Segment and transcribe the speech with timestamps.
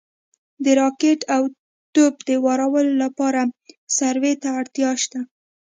[0.63, 1.43] د راکټ او
[1.93, 3.41] توپ د وارولو لپاره
[3.97, 5.19] سروې ته اړتیا شته